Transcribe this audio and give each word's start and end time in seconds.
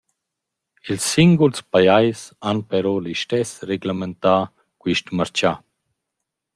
Ils 0.89 1.03
singuls 1.09 1.59
pajais 1.71 2.21
han 2.47 2.59
però 2.71 2.93
listess 3.05 3.49
reglamentà 3.71 4.35
quist 4.81 5.07
marchà. 5.19 5.53